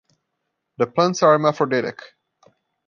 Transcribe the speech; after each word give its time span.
The 0.77 0.87
plants 0.87 1.21
are 1.21 1.33
hermaphroditic. 1.33 2.01